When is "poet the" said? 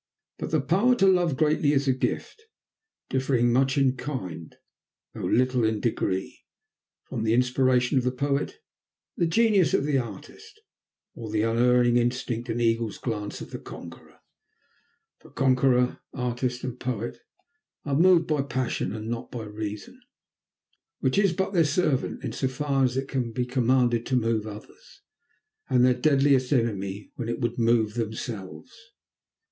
8.11-9.27